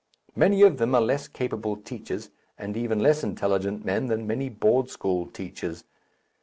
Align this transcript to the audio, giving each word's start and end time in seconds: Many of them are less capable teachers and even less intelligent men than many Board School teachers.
Many 0.35 0.63
of 0.63 0.77
them 0.79 0.95
are 0.95 1.01
less 1.01 1.27
capable 1.27 1.77
teachers 1.77 2.31
and 2.57 2.75
even 2.75 2.97
less 3.01 3.23
intelligent 3.23 3.85
men 3.85 4.07
than 4.07 4.25
many 4.25 4.49
Board 4.49 4.89
School 4.89 5.27
teachers. 5.27 5.83